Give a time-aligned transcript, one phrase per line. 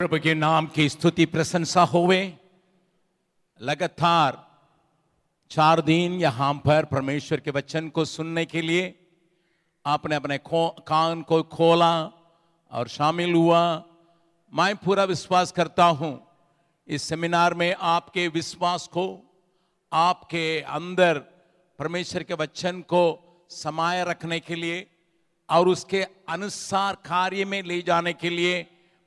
[0.00, 2.18] प्रभु के नाम की स्तुति प्रशंसा होवे।
[3.60, 4.36] लगातार
[5.50, 8.94] चार दिन यहाँ पर परमेश्वर के वचन को सुनने के लिए
[9.84, 11.94] आपने अपने कान को खोला
[12.72, 13.62] और शामिल हुआ।
[14.52, 16.12] मैं पूरा विश्वास करता हूँ
[16.88, 19.06] इस सेमिनार में आपके विश्वास को,
[19.92, 21.18] आपके अंदर
[21.78, 23.04] परमेश्वर के वचन को
[23.50, 24.86] समाये रखने के लिए
[25.48, 28.66] और उसके अनुसार कार्य में ले जाने के लिए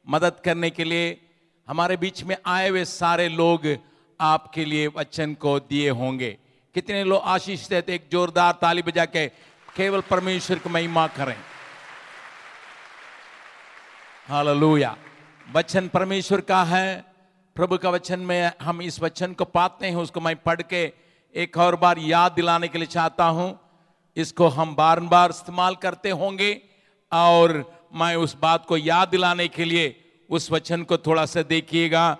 [0.09, 1.21] मदद करने के लिए
[1.67, 3.77] हमारे बीच में आए हुए सारे लोग
[4.19, 6.37] आपके लिए वचन को दिए होंगे।
[6.75, 9.27] कितने लोग आशीष देते, एक जोरदार ताली बजा के,
[9.75, 11.35] केवल परमेश्वर को महिमा करें।
[14.27, 14.97] हालेलुया।
[15.53, 17.05] वचन परमेश्वर का है,
[17.55, 20.93] प्रभु का वचन में हम इस वचन को पाते हैं, उसको मैं पढ़ के
[21.35, 23.59] एक और बार याद दिलाने के लिए चाहता हूँ।
[24.17, 26.61] इसको हम बार बार इस्तेमाल करते होंगे
[27.11, 32.17] और मैं, उस बात को याद दिलाने के लिए उस वचन को थोड़ा सा देखिएगा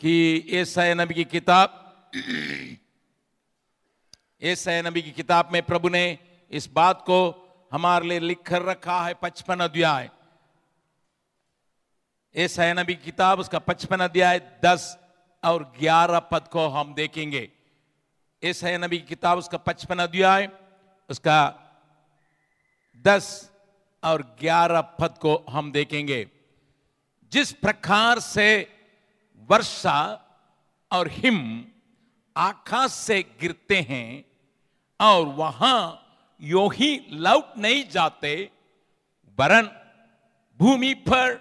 [0.00, 1.76] कि ऐसा नबी की किताब
[4.42, 6.18] ऐसा नबी की किताब में प्रभु ने
[6.50, 10.10] इस बात को हमारे लिए लिख कर रखा है, पचपन अध्याय।
[12.36, 14.98] ऐसा नबी की किताब, उसका पचपन अध्याय, दस
[15.44, 17.52] और ग्यारह पद को हम देखेंगे।
[18.44, 20.48] ऐसा नबी की किताब, उसका पचपन अध्याय,
[21.10, 21.54] उसका
[23.06, 23.49] दस
[24.04, 26.28] और ग्यारह पद को हम देखेंगे।
[27.32, 28.70] जिस प्रकार से
[29.48, 30.00] वर्षा
[30.92, 31.64] और हिम
[32.36, 34.24] आकाश से गिरते हैं
[35.00, 36.06] और वहाँ
[36.40, 38.50] यो ही लौट नहीं जाते,
[39.38, 39.70] वरन
[40.58, 41.34] भूमि पर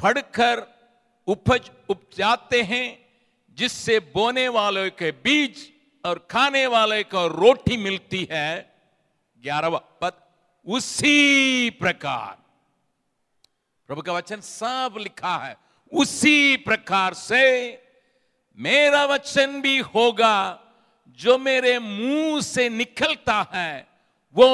[0.00, 0.66] फड़कर
[1.26, 2.98] उपज उपजाते हैं,
[3.54, 5.72] जिससे बोने वालों के बीज
[6.04, 8.76] और खाने वाले को रोटी मिलती है।
[9.42, 10.12] ग्यारहवा पद।
[10.68, 12.36] उसी प्रकार।
[13.86, 15.56] प्रभु का वचन सब लिखा है,
[15.92, 17.42] उसी प्रकार से
[18.58, 20.58] मेरा वचन भी होगा,
[21.18, 23.88] जो मेरे मुँह से निकलता है,
[24.36, 24.48] वो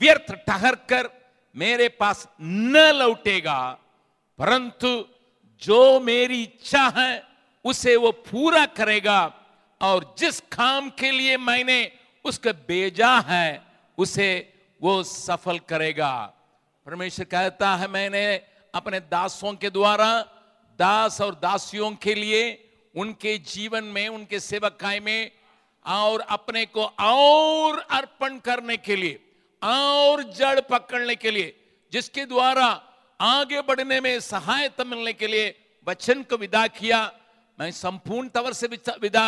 [0.00, 1.08] व्यर्थ ठहर कर
[1.56, 3.78] मेरे पास न लौटेगा,
[4.38, 5.04] परंतु
[5.62, 7.22] जो मेरी इच्छा है,
[7.64, 9.34] उसे वो पूरा करेगा,
[9.82, 11.80] और जिस काम के लिए मैंने
[12.24, 13.62] उसको भेजा है,
[13.98, 16.12] उसे वो सफल करेगा।
[16.86, 18.24] परमेश्वर कहता है, मैंने
[18.74, 20.10] अपने दासों के द्वारा,
[20.78, 22.42] दास और दासियों के लिए,
[22.94, 25.30] उनके जीवन में, उनके सेवकाई में,
[25.84, 29.20] और अपने को और अर्पण करने के लिए,
[29.62, 31.54] और जड़ पकड़ने के लिए,
[31.92, 32.66] जिसके द्वारा
[33.20, 35.54] आगे बढ़ने में सहायता मिलने के लिए
[35.86, 37.00] वचन को विदा किया।
[37.58, 39.26] मैं संपूर्ण तवर से विदा,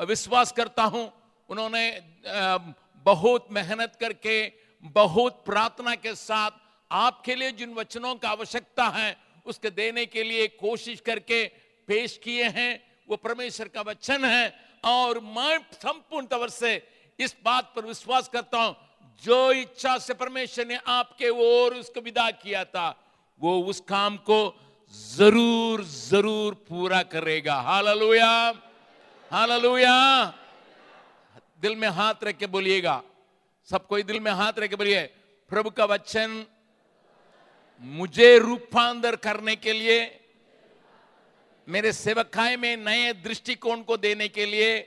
[0.00, 1.10] विश्वास करता हूँ।
[1.48, 1.84] उन्होंने
[3.06, 4.36] बहुत मेहनत करके
[4.84, 6.50] बहुत प्रार्थना के साथ
[6.90, 9.16] आपके लिए जिन वचनों का आवश्यकता है,
[9.46, 11.44] उसके देने के लिए कोशिश करके
[11.88, 12.72] पेश किए हैं।
[13.08, 16.74] वो परमेश्वर का वचन है और मैं संपूर्ण तवर से
[17.18, 18.76] इस बात पर विश्वास करता हूँ,
[19.22, 22.94] जो इच्छा से परमेश्वर ने आपके ओर उसको विदा किया था,
[23.40, 24.40] वो उस काम को
[24.94, 28.32] ज़रूर ज़रूर पूरा करेगा। हालेलुया!
[29.30, 30.24] हालेलुया!
[31.62, 33.02] दिल में हाथ रख के बोलिएगा
[33.70, 35.00] सब कोई दिल में हाथ रख के बोलिए,
[35.50, 36.44] प्रभु का वचन
[37.84, 39.98] मुझे रूपांतर करने के लिए,
[41.68, 44.78] मेरे सेवकाय में नए दृष्टिकोण को देने के लिए,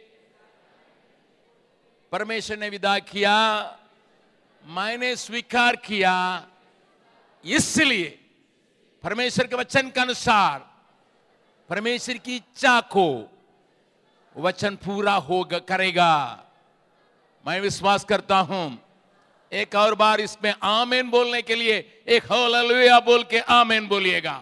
[2.12, 3.38] परमेश्वर ने विदा किया
[4.66, 6.16] मैंने स्वीकार किया,
[7.44, 8.18] इसलिए
[9.04, 10.60] परमेश्वर के वचन के अनुसार,
[11.70, 13.10] परमेश्वर की इच्छा को
[14.36, 16.48] वचन पूरा होगा, करेगा।
[17.46, 18.78] मैं विश्वास करता हूँ।
[19.52, 24.34] एक और बार इसमें आमेन बोलने के लिए, एक होललुया बोल के आमेन बोलिएगा।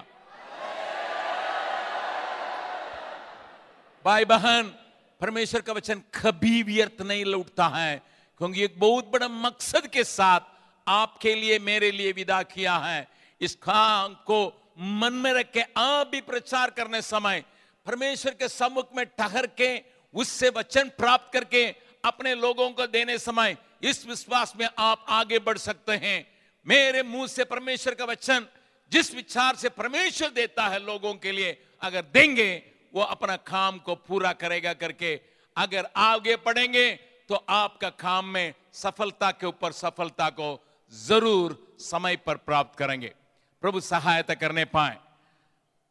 [4.06, 4.72] भाई बहन,
[5.22, 7.96] परमेश्वर का वचन कभी व्यर्थ नहीं लौटता है,
[8.38, 10.40] क्योंकि एक बहुत बड़ा मकसद के साथ
[10.88, 13.08] आपके लिए, मेरे लिए विदा किया है।
[13.42, 14.46] इस काम को
[14.78, 17.44] मन में रख के आप भी प्रचार करने समय,
[17.86, 19.78] परमेश्वर के सम्मुख में ठहर के,
[20.14, 25.58] उससे वचन प्राप्त करके अपने लोगों को देने समय इस विश्वास में आप आगे बढ़
[25.58, 26.28] सकते हैं।
[26.66, 28.46] मेरे मुँह से परमेश्वर का वचन
[28.92, 31.52] जिस विचार से परमेश्वर देता है लोगों के लिए,
[31.82, 32.64] अगर देंगे,
[32.94, 35.20] वो अपना काम को पूरा करेगा करके।
[35.58, 36.92] अगर आगे बढ़ेंगे
[37.30, 40.48] तो आपका काम में सफलता के ऊपर सफलता को
[40.94, 43.14] ज़रूर समय पर प्राप्त करेंगे।
[43.64, 44.98] प्रभु सहायता करने पाए।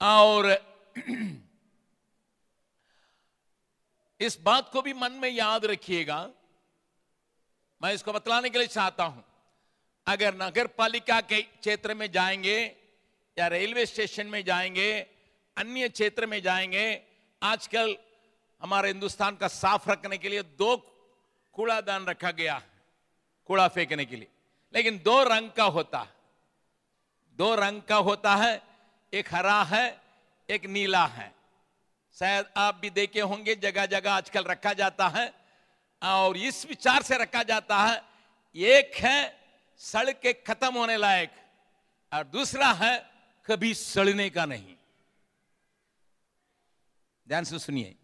[0.01, 0.51] और
[4.21, 6.31] इस बात को भी मन में याद रखिएगा।
[7.83, 9.25] मैं इसको बतलाने के लिए चाहता हूँ।
[10.07, 12.77] अगर नगर पालिका के क्षेत्र में जाएँगे
[13.39, 15.01] या रेलवे स्टेशन में जाएँगे,
[15.57, 17.03] अन्य क्षेत्र में जाएँगे,
[17.43, 17.97] आजकल
[18.63, 20.77] हमारे हिंदुस्तान का साफ़ रखने के लिए दो
[21.53, 22.71] कूड़ादान रखा गया है,
[23.47, 24.29] कूड़ा फेंकने के लिए।
[24.75, 26.15] लेकिन दो रंग का होता है।
[27.33, 28.63] दो रंग का होता है,
[29.15, 30.01] एक हरा है,
[30.51, 31.38] एक नीला है।
[32.19, 35.33] शायद आप भी देखे होंगे जगह जगह आजकल रखा जाता है,
[36.03, 38.03] और इस विचार से रखा जाता है,
[38.57, 39.21] एक है
[39.81, 41.31] सड़ के खत्म होने लायक,
[42.13, 42.97] और दूसरा है
[43.47, 44.75] कभी सड़ने का नहीं।
[47.27, 47.95] ध्यान से सुनिए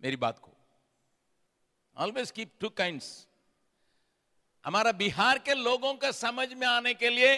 [0.00, 0.50] मेरी बात को।
[1.96, 3.00] ऑलवेज कीप टू काइंड
[4.64, 7.32] हमारा बिहार के लोगों का समझ में आने के लिए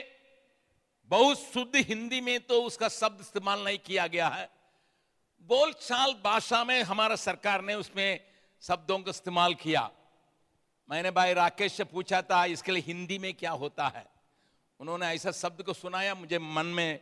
[1.11, 4.49] बहुत शुद्ध हिंदी में तो उसका शब्द इस्तेमाल नहीं किया गया है।
[5.49, 8.21] बोलचाल भाषा में हमारा सरकार ने उसमें
[8.62, 9.91] शब्दों का इस्तेमाल किया।
[10.89, 14.06] मैंने भाई राकेश से पूछा था, इसके लिए हिंदी में क्या होता है?
[14.81, 17.00] उन्होंने ऐसा शब्द को सुनाया, मुझे मन में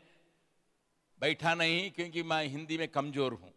[1.21, 3.53] बैठा नहीं, क्योंकि मैं हिंदी में कमज़ोर हूँ।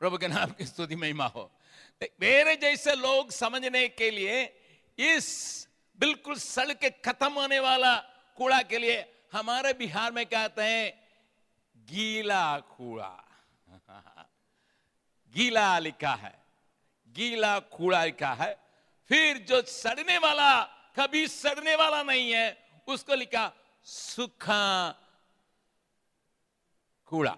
[0.00, 1.50] प्रभु के नाम की स्तुति महिमा हो।
[2.02, 4.42] मेरे जैसे लोग समझने के लिए,
[4.98, 5.68] इस
[5.98, 7.96] बिल्कुल सड़ के खत्म होने वाला
[8.38, 11.05] कूड़ा के लिए, हमारे बिहार में कहते हैं
[11.90, 13.24] गीला कूड़ा।
[15.34, 16.42] गीला लिखा है।
[17.08, 18.60] गीला कूड़ा लिखा है।
[19.08, 23.52] फिर जो सड़ने वाला, कभी सड़ने वाला नहीं है, उसको लिखा
[23.84, 24.90] सूखा
[27.06, 27.36] कूड़ा।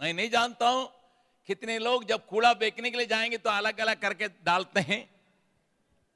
[0.00, 0.92] मैं नहीं जानता हूँ,
[1.46, 5.10] कितने लोग जब कूड़ा बेचने के लिए जाएँगे तो अलग अलग करके डालते हैं।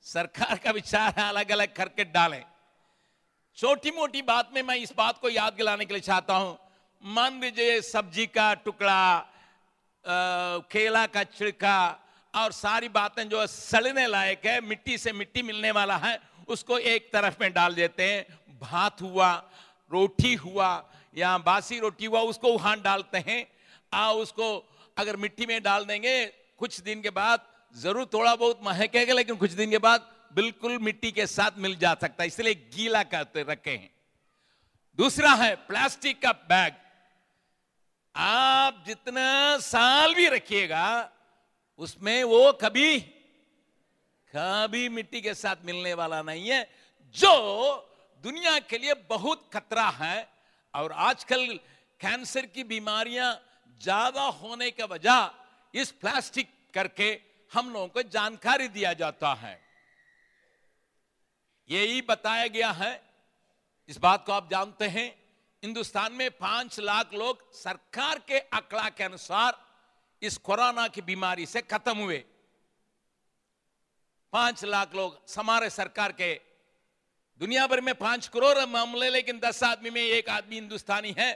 [0.02, 2.51] सरकार का विचार है अलग अलग करके डालें।
[3.58, 6.56] छोटी मोटी बात में मैं इस बात को याद दिलाने के लिए चाहता हूँ।
[7.02, 9.28] मान लीजिए सब्ज़ी का टुकड़ा
[10.66, 11.76] केला का छिड़का
[12.34, 16.18] और सारी बातें जो सड़ने लायक है, मिट्टी से मिट्टी मिलने वाला है,
[16.48, 18.24] उसको एक तरफ़ में डाल देते हैं।
[18.60, 19.32] भात हुआ,
[19.90, 20.70] रोटी हुआ,
[21.14, 23.46] या बासी रोटी हुआ, उसको वहाँ डालते हैं।
[23.92, 24.48] आ उसको
[24.96, 26.24] अगर मिट्टी में डाल देंगे,
[26.58, 31.10] कुछ दिन के बाद, ज़रूर थोड़ा बहुत महकेगा लेकिन कुछ दिन के बाद बिल्कुल मिट्टी
[31.12, 33.90] के साथ मिल जा सकता है, इसलिए गीला करते रखे हैं।
[34.98, 36.74] दूसरा है, प्लास्टिक का बैग।
[38.14, 41.10] आप जितना साल भी रखिएगा,
[41.78, 42.98] उसमें वो कभी
[44.32, 46.68] कभी मिट्टी के साथ मिलने वाला नहीं है,
[47.14, 47.32] जो
[48.24, 50.28] दुनिया के लिए बहुत खतरा है।
[50.74, 51.46] और आजकल
[52.00, 53.32] कैंसर की बीमारियाँ
[53.80, 55.30] ज़्यादा होने का वजह
[55.74, 57.08] इस प्लास्टिक करके
[57.52, 59.58] हम लोगों को जानकारी दिया जाता है।
[61.70, 63.02] यही बताया गया है।
[63.88, 65.08] इस बात को आप जानते हैं,
[65.62, 69.60] हिंदुस्तान में पाँच लाख लोग सरकार के आंकड़ा के अनुसार
[70.22, 72.24] इस कोरोना की बीमारी से खत्म हुए।
[74.32, 76.34] पाँच लाख लोग हमारे सरकार के।
[77.40, 81.32] दुनिया भर में पाँच करोड़ मामले, लेकिन दस आदमी में एक आदमी हिंदुस्तानी है।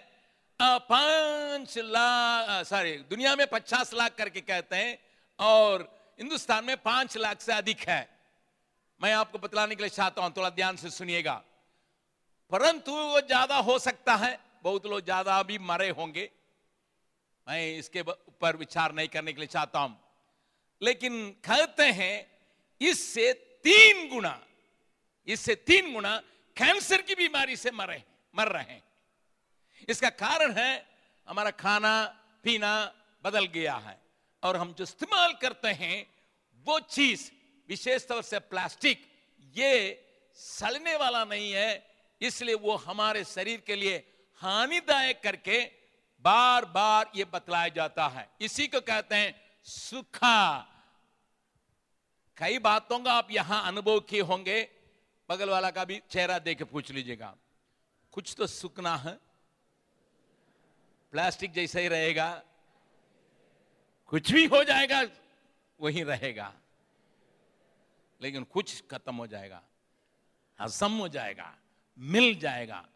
[0.61, 4.99] पाँच लाख, सॉरी, दुनिया में पचास लाख करके कहते हैं,
[5.39, 5.83] और
[6.19, 8.16] हिंदुस्तान में पाँच लाख से अधिक है।
[9.01, 11.35] मैं आपको बतलाने के लिए चाहता हूँ, थोड़ा ध्यान से सुनिएगा।
[12.53, 16.31] परंतु वो ज़्यादा हो सकता है, बहुत लोग ज़्यादा भी मरे होंगे।
[17.47, 19.99] मैं इसके ऊपर विचार नहीं करने के लिए चाहता हूँ।
[20.83, 22.27] लेकिन कहते हैं,
[22.81, 23.33] इससे
[23.65, 24.39] तीन गुना
[25.29, 26.17] इससे तीन गुना
[26.57, 28.03] कैंसर की बीमारी से मरे,
[28.35, 28.83] मर रहे हैं।
[29.89, 30.87] इसका कारण है,
[31.29, 32.05] हमारा खाना,
[32.45, 32.93] पीना
[33.25, 33.99] बदल गया है।
[34.43, 36.07] और हम जो इस्तेमाल करते हैं,
[36.67, 37.31] वो चीज़
[37.69, 39.09] विशेष तौर से प्लास्टिक,
[39.57, 40.05] ये
[40.35, 45.65] सड़ने वाला नहीं है, इसलिए वो हमारे शरीर के लिए हानिदायक करके
[46.25, 50.59] बार बार ये बतलाया जाता है। इसी को कहते हैं सुखा।
[52.37, 54.69] कई बातों का आप यहाँ अनुभव किए होंगे,
[55.29, 57.37] बगल वाला का भी चेहरा देख के पूछ लीजिएगा।
[58.13, 59.19] कुछ तो सुखना है।
[61.13, 62.43] प्लास्टिक जैसा ही रहेगा।
[64.07, 65.03] कुछ भी हो जाएगा,
[65.81, 66.53] वही रहेगा।
[68.23, 69.63] लेकिन कुछ खत्म हो जाएगा
[70.61, 71.55] हसम हो जाएगा,
[71.99, 72.89] मिल जाएगा।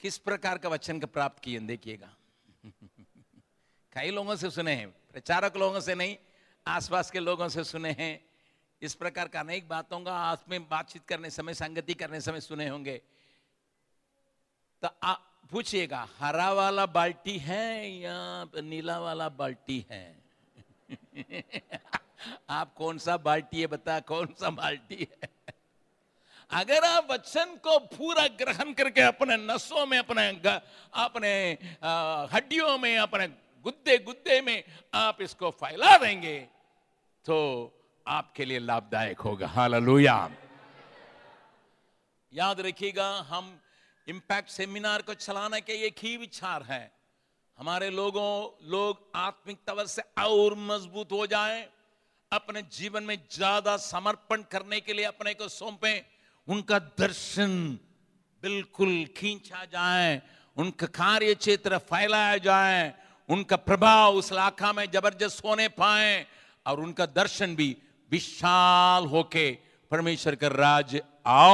[0.00, 2.16] किस प्रकार का वचन का प्राप्त किए, देखिएगा।
[3.92, 6.16] कई लोगों से सुने हैं, प्रचारक लोगों से नहीं,
[6.66, 8.24] आसपास के लोगों से सुने हैं।
[8.82, 12.68] इस प्रकार का अनेक बातों का आप में बातचीत करने समय, संगति करने समय सुने
[12.68, 13.02] होंगे।
[14.82, 14.88] तो
[15.50, 20.22] पूछिएगा, हरा वाला बाल्टी है या नीला वाला बाल्टी है?
[22.50, 25.28] आप कौन सा बाल्टी है बता, कौन सा बाल्टी है?
[26.50, 30.28] अगर आप वचन को पूरा ग्रहण करके अपने नसों में, अपने
[30.96, 31.32] अपने
[32.32, 33.26] हड्डियों में, अपने
[33.64, 34.62] गुद्दे गुद्दे में
[34.94, 36.38] आप इसको फैला देंगे
[37.26, 37.36] तो
[38.06, 40.18] आपके लिए लाभदायक होगा। हालेलुया।
[42.32, 43.58] याद रखिएगा, हम
[44.06, 46.90] इम्पैक्ट सेमिनार को चलाने के एक ही विचार है।
[47.58, 48.30] हमारे लोगों,
[48.70, 51.66] लोग आत्मिक तवर से और मज़बूत हो जाएँ।
[52.32, 55.92] अपने जीवन में ज़्यादा समर्पण करने के लिए अपने को सौंपे,
[56.48, 57.78] उनका दर्शन
[58.42, 60.20] बिल्कुल खींचा जाए,
[60.56, 62.94] उनका कार्य क्षेत्र फैलाया जाए,
[63.28, 66.26] उनका प्रभाव उस इलाका में ज़बरदस्त होने पाए
[66.66, 67.76] और उनका दर्शन भी
[68.12, 69.50] विशाल होके
[69.92, 71.02] परमेश्वर का राज्य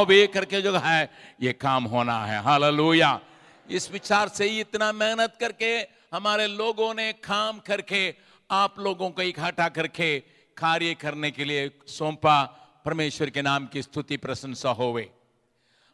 [0.07, 1.11] बे करके जो है,
[1.43, 3.21] ये काम होना है। हालेलुया।
[3.69, 5.75] इस विचार से ही इतना मेहनत करके
[6.13, 8.15] हमारे लोगों ने काम करके,
[8.51, 12.43] आप लोगों को इकट्ठा करके कार्य करने के लिए सौंपा
[12.85, 15.11] परमेश्वर के नाम की स्तुति प्रशंसा होवे।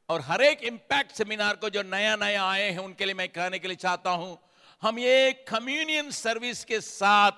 [0.08, 3.58] और हर एक इंपैक्ट सेमिनार को जो नया नया आए हैं, उनके लिए मैं कहने
[3.58, 4.38] के लिए चाहता हूँ,
[4.82, 7.32] हम ये कम्युनियन सर्विस के साथ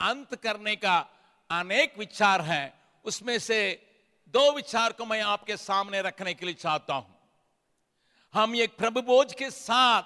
[0.00, 0.98] अंत करने का
[1.50, 2.72] अनेक विचार है।
[3.04, 3.58] उसमें से
[4.34, 7.14] दो विचार को मैं आपके सामने रखने के लिए चाहता हूँ।
[8.34, 10.02] हम एक प्रभु बोझ के साथ,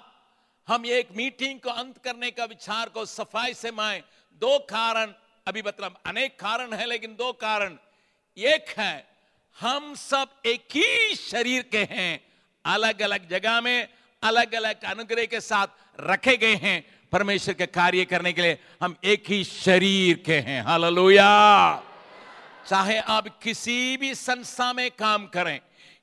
[0.68, 4.02] हम एक मीटिंग को अंत करने का विचार को सफ़ाई से मैं
[4.42, 5.12] दो कारण
[5.46, 7.76] अभी मतलब अनेक कारण है, लेकिन दो कारण।
[8.36, 9.06] एक है,
[9.58, 12.20] हम सब एक ही शरीर के हैं।
[12.64, 13.88] अलग अलग जगह में
[14.22, 15.66] अलग अलग अनुग्रह के साथ
[16.00, 20.62] रखे गए हैं। परमेश्वर के कार्य करने के लिए हम एक ही शरीर के हैं।
[20.62, 21.28] हालेलुया।
[22.68, 25.60] चाहे आप किसी भी संस्था में काम करें,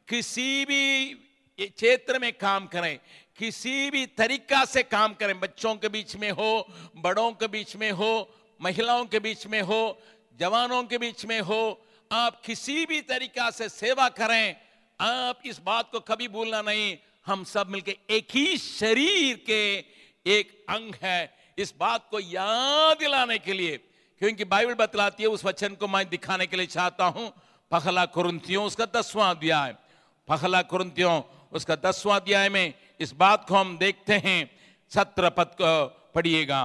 [0.09, 1.13] किसी भी
[1.59, 2.99] क्षेत्र में काम करें,
[3.37, 6.65] किसी भी तरीका से काम करें, बच्चों के बीच में हो,
[6.97, 8.13] बड़ों के बीच में हो
[8.63, 9.99] महिलाओं के बीच में हो,
[10.39, 11.61] जवानों के बीच में हो,
[12.11, 14.55] आप किसी भी तरीका से सेवा करें,
[14.99, 19.63] आप इस बात को कभी भूलना नहीं, हम सब मिलकर एक ही शरीर के
[20.25, 23.77] एक अंग है, इस बात को याद दिलाने के लिए।
[24.21, 27.31] क्योंकि बाइबल बतलाती है, उस वचन को मैं दिखाने के लिए चाहता हूँ
[27.71, 29.75] पखला कुरंतियों उसका दसवां अध्याय।
[30.27, 34.39] पखला कुरंतियों उसका दसवां अध्याय में इस बात को हम देखते हैं
[34.91, 35.71] सत्र पद को
[36.15, 36.63] पढ़िएगा।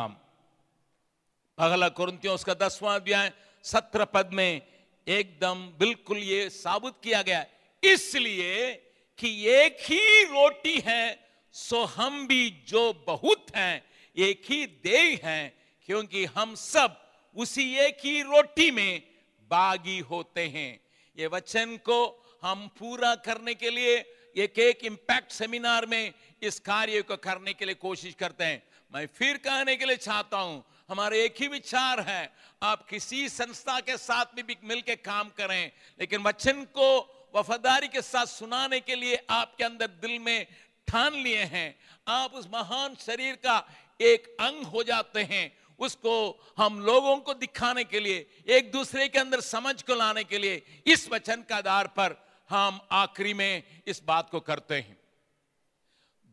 [1.59, 3.31] पहला कुरंतियों उसका दसवां अध्याय
[3.65, 4.63] सत्र पद में
[5.07, 7.45] एकदम बिल्कुल ये साबित किया गया
[7.83, 8.71] इसलिए
[9.19, 11.19] कि एक ही रोटी है,
[11.55, 13.83] सो हम भी जो बहुत हैं,
[14.17, 15.53] एक ही देह हैं,
[15.89, 16.97] क्योंकि हम सब
[17.37, 19.03] उसी एक ही रोटी में
[19.51, 20.71] बागी होते हैं।
[21.19, 22.01] ये वचन को
[22.43, 23.99] हम पूरा करने के लिए,
[24.37, 26.13] एक एक इंपैक्ट सेमिनार में
[26.43, 28.63] इस कार्य को करने के लिए कोशिश करते हैं।
[28.93, 33.79] मैं फिर कहने के लिए चाहता हूँ हमारे एक ही विचार है, आप किसी संस्था
[33.81, 36.89] के साथ भी मिलकर काम करें, लेकिन वचन को
[37.35, 40.47] वफादारी के साथ सुनाने के लिए आपके अंदर दिल में
[40.89, 41.75] ठान लिए हैं।
[42.09, 43.59] आप उस महान शरीर का
[44.01, 46.15] एक अंग हो जाते हैं, उसको
[46.59, 50.63] हम लोगों को दिखाने के लिए, एक दूसरे के अंदर समझ को लाने के लिए,
[50.87, 52.17] इस वचन का आधार पर
[52.51, 54.97] हम आखिरी में इस बात को करते हैं।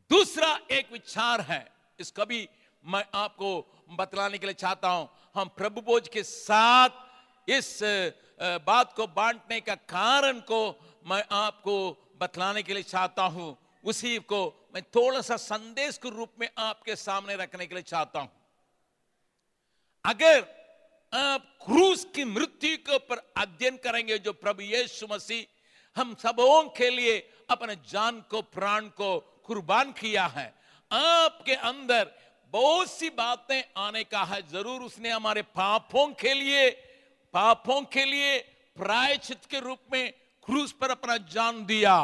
[0.10, 1.66] दूसरा एक विचार है,
[2.00, 2.48] इसका भी
[2.86, 3.50] मैं आपको
[3.92, 6.90] बतलाने के लिए चाहता हूँ, हम प्रभु बोझ के साथ
[7.48, 7.80] इस
[8.62, 10.60] बात को बांटने का कारण को
[11.08, 11.76] मैं आपको
[12.22, 16.96] बतलाने के लिए चाहता हूँ। उसी को मैं थोड़ा सा संदेश के रूप में आपके
[16.96, 18.30] सामने रखने के लिए चाहता हूँ।
[20.06, 20.40] अगर
[21.14, 25.46] आप क्रूस की मृत्यु के ऊपर अध्ययन करेंगे, जो प्रभु यीशु मसीह
[25.96, 27.18] हम सबों के लिए
[27.50, 30.54] अपने जान को, प्राण को कुर्बान किया है,
[30.92, 32.12] आपके अंदर
[32.54, 36.70] बहुत सी बातें आने का है, ज़रूर उसने हमारे पापों के लिए,
[37.34, 38.38] पापों के लिए
[38.78, 40.12] प्रायचित के रूप में
[40.44, 41.96] क्रूस पर अपना जान दिया।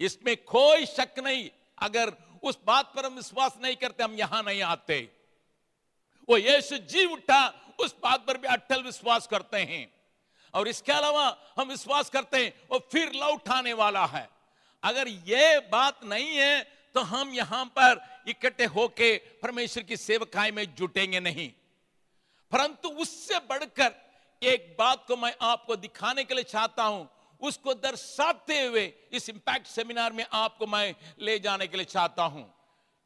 [0.00, 4.62] इसमें कोई शक नहीं, अगर उस बात पर हम विश्वास नहीं करते, हम यहाँ नहीं
[4.62, 4.98] आते।
[6.28, 7.46] वो यीशु जी उठा,
[7.80, 9.86] उस बात पर भी अटल विश्वास करते हैं।
[10.54, 11.26] और इसके अलावा
[11.58, 14.28] हम विश्वास करते हैं, वो फिर लौटाने वाला है।
[14.82, 16.62] अगर ये बात नहीं है
[16.94, 21.48] तो हम यहाँ पर इकट्ठे होके परमेश्वर की सेवकाई में जुटेंगे नहीं।
[22.52, 23.94] परंतु उससे बढ़कर
[24.42, 27.08] एक बात को मैं आपको दिखाने के लिए चाहता हूँ,
[27.40, 32.54] उसको दर्शाते हुए इस इंपैक्ट सेमिनार में आपको मैं ले जाने के लिए चाहता हूँ।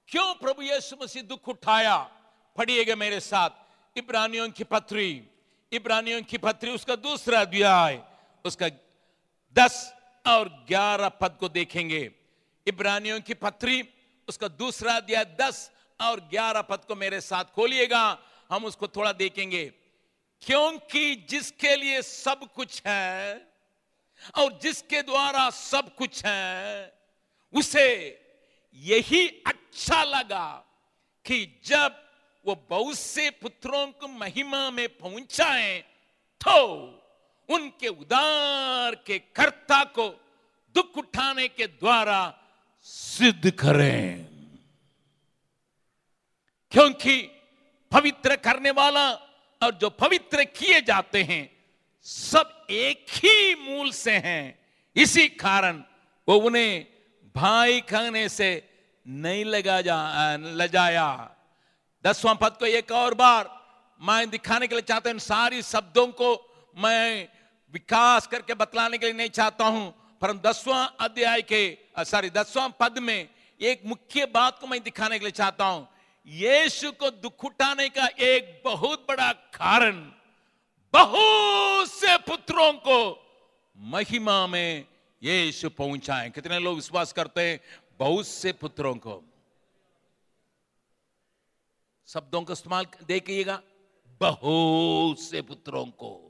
[0.09, 1.97] क्यों प्रभु यीशु मसीह दुख उठाया?
[2.57, 3.51] पढ़िएगा मेरे साथ।
[3.97, 5.23] इब्रानियों की पत्री,
[5.73, 8.03] इब्रानियों की पत्री, उसका दूसरा अध्याय,
[8.45, 8.69] उसका
[9.57, 9.95] दस
[10.27, 12.11] और ग्यारह पद को देखेंगे।
[12.67, 13.83] इब्रानियों की पत्री
[14.29, 18.19] उसका दूसरा अध्याय दस और ग्यारह पद को मेरे साथ खोलिएगा।
[18.51, 19.65] हम उसको थोड़ा देखेंगे।
[20.43, 23.47] क्योंकि जिसके लिए सब कुछ है
[24.39, 26.93] और जिसके द्वारा सब कुछ है,
[27.53, 27.87] उसे
[28.75, 30.65] यही अच्छा लगा
[31.25, 32.03] कि जब
[32.47, 35.79] वो बहुत से पुत्रों को महिमा में पहुँचाए
[36.41, 36.57] तो
[37.49, 40.09] उनके उदार के कर्ता को
[40.75, 42.21] दुख उठाने के द्वारा
[42.87, 44.27] सिद्ध करें।
[46.73, 47.21] क्योंकि
[47.93, 49.11] पवित्र करने वाला
[49.61, 51.51] और जो पवित्र किए जाते हैं,
[52.07, 54.59] सब एक ही मूल से हैं।
[54.97, 55.83] इसी कारण
[56.29, 56.87] वो उन्हें
[57.35, 58.51] भाई कहने से
[59.07, 59.97] नहीं लगा जा
[60.37, 61.09] लजाया
[62.05, 63.51] दसवां पद को एक और बार
[64.01, 66.31] मैं दिखाने के लिए चाहता हूँ, सारी शब्दों को
[66.77, 67.29] मैं
[67.75, 69.93] विकास करके बतलाने के लिए नहीं चाहता हूँ।
[70.25, 73.29] पर दसवां अध्याय के सॉरी दसवां पद में
[73.61, 75.89] एक मुख्य बात को मैं दिखाने के लिए चाहता हूँ।
[76.27, 80.01] यीशु को दुख उठाने का एक बहुत बड़ा कारण
[80.93, 82.99] बहुत से पुत्रों को
[83.77, 84.87] महिमा में
[85.23, 87.61] यीशु पहुँचाए। कितने लोग विश्वास करते हैं?
[87.99, 89.23] बहुत से पुत्रों को।
[92.07, 93.63] शब्दों का इस्तेमाल देखिएगा।
[94.21, 96.24] बहुत से पुत्रों को।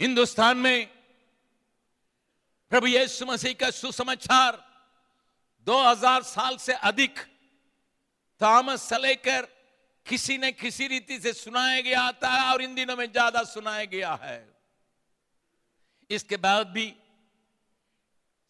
[0.00, 0.86] हिंदुस्तान में
[2.72, 4.56] प्रभु यीशु मसीह का सुसमाचार
[5.66, 7.18] 2000 साल से अधिक
[8.40, 9.48] थॉमस से लेकर
[10.06, 13.84] किसी ने किसी रीति से सुनाया गया आता है और इन दिनों में ज़्यादा सुनाया
[13.84, 14.48] गया है।
[16.10, 16.94] इसके बाद भी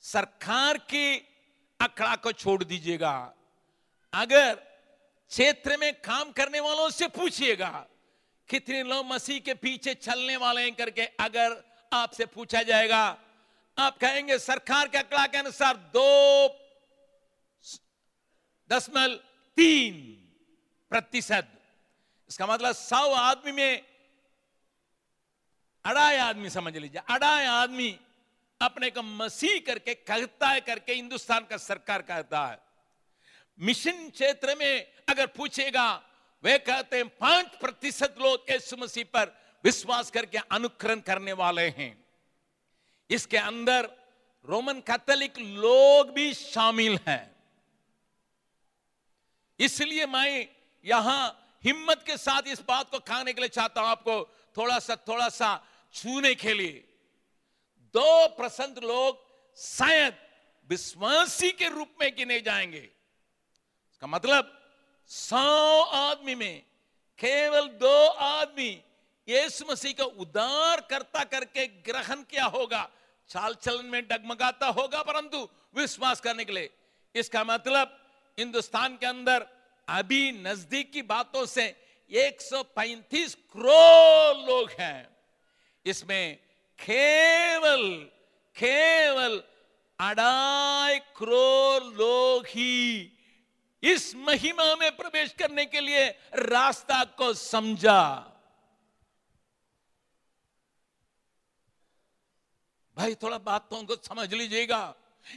[0.04, 1.16] सरकार के
[1.80, 3.34] अखड़ा को छोड़ दीजिएगा।
[4.12, 4.54] अगर
[5.30, 7.86] क्षेत्र में काम करने वालों से पूछिएगा
[8.50, 13.02] कितने लोग मसीह के पीछे चलने वाले हैं करके अगर आपसे पूछा जाएगा,
[13.78, 16.08] आप कहेंगे, सरकार के आंकड़ा के अनुसार दो
[18.70, 19.14] दशमलव
[19.56, 19.94] तीन
[20.90, 21.48] प्रतिशत।
[22.30, 23.82] इसका मतलब सौ आदमी में
[25.84, 27.98] अढ़ाई आदमी, समझ लीजिए, अढ़ाई आदमी
[28.60, 32.58] अपने को मसीह करके कहता है, करके हिंदुस्तान का सरकार कहता है।
[33.58, 35.88] मिशन क्षेत्र में अगर पूछेगा
[36.44, 41.92] वे कहते हैं, पाँच प्रतिशत लोग यीशु मसीह पर विश्वास करके अनुकरण करने वाले हैं।
[43.10, 43.88] इसके अंदर
[44.48, 47.36] रोमन कैथोलिक लोग भी शामिल हैं।
[49.60, 50.46] इसलिए मैं
[50.84, 54.22] यहाँ हिम्मत के साथ इस बात को खाने के लिए चाहता हूँ आपको
[54.56, 55.50] थोड़ा सा थोड़ा सा
[55.94, 56.84] छूने के लिए।
[57.94, 59.18] दो प्रसंत लोग
[59.58, 60.14] शायद
[60.70, 64.56] विश्वासी के रूप में गिने जाएँगे। इसका मतलब
[65.10, 66.62] सौ आदमी में,
[67.18, 68.70] केवल दो आदमी
[69.28, 72.88] यीशु मसीह का उदार करता करके ग्रहण किया होगा।
[73.30, 76.70] चाल चलन में डगमगाता होगा, परंतु विश्वास करने के लिए।
[77.14, 77.98] इसका मतलब
[78.38, 79.46] हिंदुस्तान के अंदर
[79.88, 81.64] अभी नज़दीक बातों से
[82.10, 85.08] 135 करोड़ लोग हैं।
[85.86, 86.36] इसमें
[86.78, 87.82] केवल
[88.56, 89.42] केवल
[89.98, 93.12] अढ़ाई करोड़ लोग ही
[93.82, 98.02] इस महिमा में प्रवेश करने के लिए रास्ता को समझा।
[102.96, 104.82] भाई थोड़ा बातों को समझ लीजिएगा।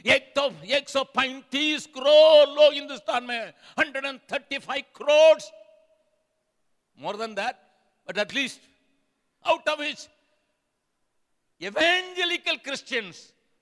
[0.06, 3.40] एक तो एक सौ पैंतीस करोड़ लोग हिंदुस्तान में
[3.78, 5.40] hundred and thirty five crore
[6.98, 7.56] more than that
[8.08, 8.60] but at least
[9.44, 10.08] out of which
[11.60, 13.18] evangelical Christians,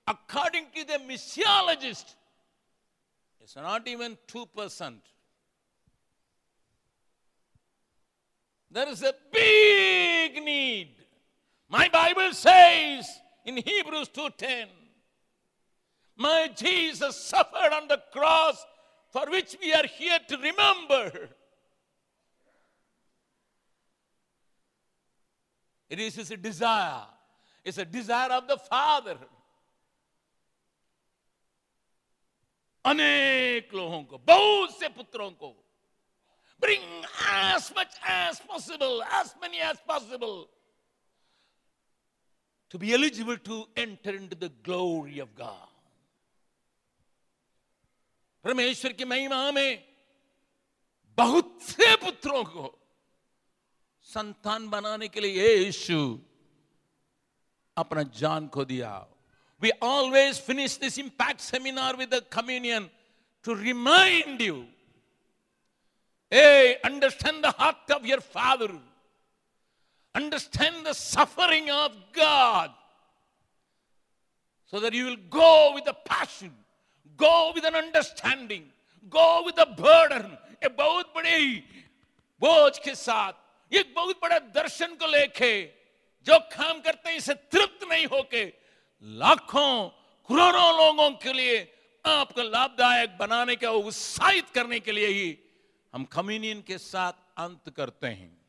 [0.07, 2.15] according to the missiologist,
[3.43, 4.93] it's not even 2%.
[8.71, 10.95] There is a big need.
[11.69, 13.07] My Bible says
[13.45, 14.69] in Hebrews 2:10,
[16.15, 18.65] my Jesus suffered on the cross
[19.11, 21.29] for which we are here to remember.
[25.89, 27.05] It is his desire
[27.63, 29.17] it's a desire of the Father.
[32.85, 35.49] अनेक लोगों को, बहुत से पुत्रों को।
[36.61, 40.43] Bring as much as possible as many as possible
[42.71, 45.71] to be eligible to enter in to the glory of God
[48.45, 49.83] परमेश्वर की महिमा में
[51.17, 52.79] बहुत से पुत्रों को
[54.07, 55.97] संतान बनाने के लिए ये यीशु
[57.77, 58.91] अपना जान खो दिया।
[59.62, 62.88] we always finish this impact seminar with a communion
[63.42, 64.66] to remind you
[66.30, 68.70] hey understand the heart of your father
[70.14, 72.70] understand the suffering of god
[74.66, 76.52] so that you will go with a passion
[77.16, 78.64] go with an understanding
[79.08, 81.38] go with a burden a बहुत बड़े
[82.40, 85.52] बोझ के साथ एक बहुत बड़ा दर्शन को लेके
[86.26, 88.44] जो काम करते हैं इसे तृप्त नहीं होके
[89.03, 89.89] लाखों,
[90.29, 95.39] करोड़ों लोगों के लिए आपको लाभदायक बनाने का, उत्साहित करने के लिए ही
[95.93, 98.41] हम कम्युनियन के साथ अंत करते हैं।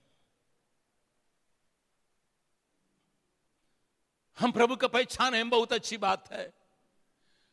[4.38, 6.54] हम प्रभु का पहचाने हैं, बहुत अच्छी बात है।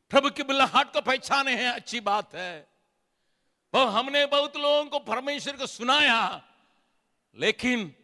[0.10, 2.68] प्रभु की बुल्लाहट को पहचाने हैं, अच्छी बात है।
[3.74, 6.44] और हमने बहुत लोगों को परमेश्वर को सुनाया,
[7.36, 7.96] लेकिन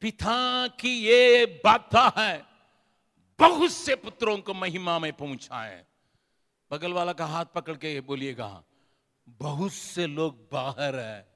[0.00, 2.47] पिता की ये बाधा है
[3.40, 5.86] बहुत से पुत्रों को महिमा में पहुँचाए।
[6.70, 8.64] बगल वाला का हाथ पकड़ के बोलिएगा,
[9.28, 11.28] बहुत से लोग बाहर है।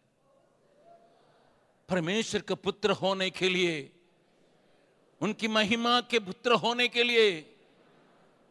[1.88, 3.92] परमेश्वर के पुत्र होने के लिए,
[5.20, 7.56] उनकी महिमा के पुत्र होने के लिए,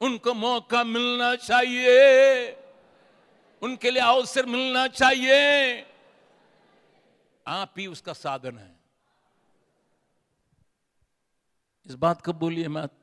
[0.01, 2.57] उनको मौका मिलना चाहिए।
[3.61, 5.81] उनके लिए अवसर मिलना चाहिए।
[7.47, 8.79] आप ही उसका साधन है।
[11.85, 13.00] इस बात को बोलिए मत।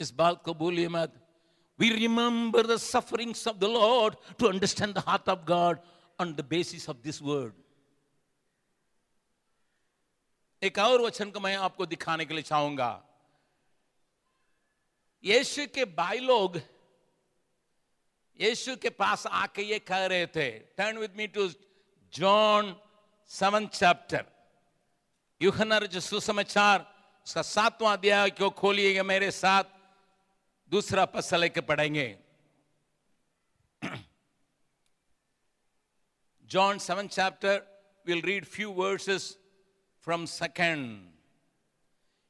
[0.00, 1.14] इस बात को बोलिए मत
[1.78, 5.78] we remember the sufferings of the Lord to understand the heart of God
[6.20, 7.52] on the basis of this word
[10.62, 12.90] एक और वचन को मैं आपको दिखाने के लिए चाहूँगा।
[15.24, 16.56] यीशु के भाई लोग,
[18.40, 21.48] यीशु के पास आके ये कह रहे थे। Turn with me to
[22.12, 22.74] John
[23.30, 24.24] seven chapter
[25.40, 26.86] युहनर जो सुसमाचार,
[27.26, 29.77] उसका सातवां अध्याय क्यों खोलिएगा मेरे साथ?
[30.70, 32.06] दूसरा पसल लेके पढ़ेंगे।
[36.50, 37.62] John seven chapter
[38.06, 39.36] will read few verses
[40.06, 41.12] from second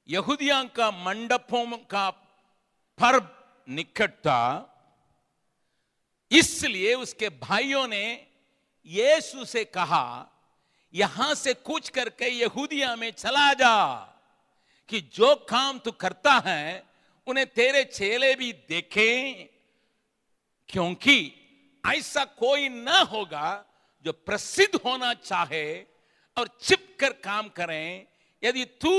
[0.09, 2.09] यहूदिया का मंडपों का
[2.99, 3.29] पर्व
[3.69, 4.75] निकट था
[6.31, 8.05] इसलिए उसके भाइयों ने
[8.87, 10.29] यीशु से कहा,
[10.95, 13.97] यहाँ से कुछ करके यहूदिया में चला जा,
[14.89, 16.88] कि जो काम तू करता है
[17.29, 19.49] उन्हें तेरे चेले भी देखें,
[20.69, 21.17] क्योंकि
[21.85, 23.49] ऐसा कोई ना होगा
[24.05, 25.67] जो प्रसिद्ध होना चाहे
[26.37, 28.07] और छिप कर काम करें।
[28.43, 28.93] यदि तू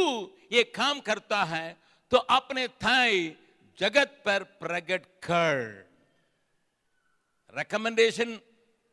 [0.51, 1.77] ये काम करता है
[2.11, 3.35] तो अपने थाई
[3.79, 5.57] जगत पर प्रकट कर।
[7.53, 8.39] रिकमेंडेशन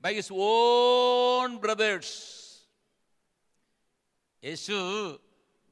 [0.05, 2.11] हिज ओन ब्रदर्स
[4.42, 4.77] यीशु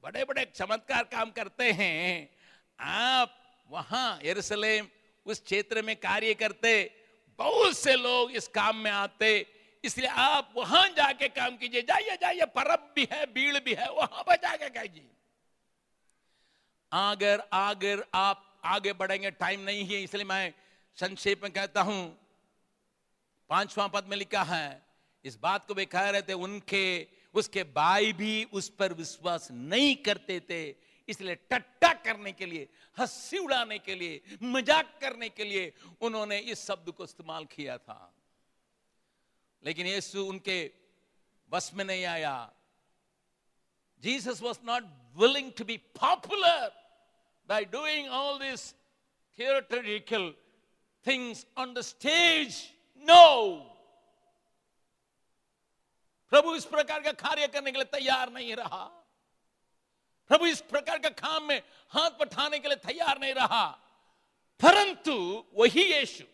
[0.05, 2.29] बड़े बड़े चमत्कार काम करते हैं।
[2.79, 4.89] आप वहाँ यरूशलेम
[5.27, 6.91] उस क्षेत्र में कार्य करते,
[7.39, 9.47] बहुत से लोग इस काम में आते।
[9.85, 14.23] इसलिए आप वहाँ जाके काम कीजिए। जाइए जाइए, परब भी है, भीड़ भी है, वहाँ
[14.23, 15.11] पर जाके कीजिए
[16.93, 20.53] अगर अगर आप आगे बढ़ेंगे, टाइम नहीं है, इसलिए मैं
[20.99, 22.03] संक्षेप में कहता हूँ।
[23.51, 24.83] पांचवा पद में लिखा है,
[25.25, 29.95] इस बात को वे कह रहे थे, उनके, उसके भाई भी उस पर विश्वास नहीं
[29.97, 30.63] करते थे।
[31.09, 36.67] इसलिए टट्टा करने के लिए, हँसी उड़ाने के लिए, मज़ाक करने के लिए उन्होंने इस
[36.67, 38.01] शब्द को इस्तेमाल किया था
[39.63, 40.59] लेकिन यीशु उनके
[41.51, 42.51] बस में नहीं आया
[44.03, 44.85] Jesus was not
[45.17, 46.71] willing to be popular
[47.49, 48.75] by doing all these
[49.39, 50.33] theatrical
[51.05, 52.75] things on the stage.
[53.07, 53.63] No.
[56.33, 58.85] प्रभु इस प्रकार का कार्य करने के लिए तैयार नहीं रहा
[60.31, 61.61] प्रभु इस प्रकार का काम में
[61.91, 63.67] हाथ पठाने के लिए तैयार नहीं रहा।
[64.61, 65.15] परंतु
[65.55, 66.25] वही यीशु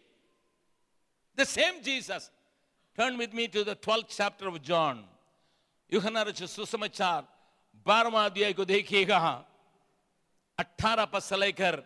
[1.38, 2.30] the same Jesus
[2.98, 5.06] turn with me to the twelfth chapter of John
[5.92, 7.22] यूहना रचित सुसमाचार,
[7.86, 9.18] बारहवा अध्याय को देखिएगा।
[10.58, 11.82] अट्ठारह पद से लेकर